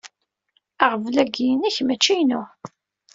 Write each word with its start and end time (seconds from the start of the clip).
Aɣbel-agi 0.83 1.45
inek, 1.53 1.77
mačči 1.83 2.13
inu. 2.21 2.41